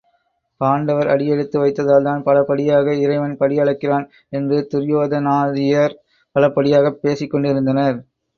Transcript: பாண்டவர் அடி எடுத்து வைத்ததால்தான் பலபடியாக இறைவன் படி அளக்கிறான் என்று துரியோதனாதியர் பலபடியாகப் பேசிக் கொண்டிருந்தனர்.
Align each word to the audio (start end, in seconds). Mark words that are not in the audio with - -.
பாண்டவர் 0.61 1.07
அடி 1.07 1.27
எடுத்து 1.27 1.65
வைத்ததால்தான் 1.65 2.23
பலபடியாக 2.23 2.95
இறைவன் 2.95 3.37
படி 3.37 3.59
அளக்கிறான் 3.59 4.07
என்று 4.29 4.67
துரியோதனாதியர் 4.73 5.95
பலபடியாகப் 6.35 7.01
பேசிக் 7.01 7.31
கொண்டிருந்தனர். 7.31 7.97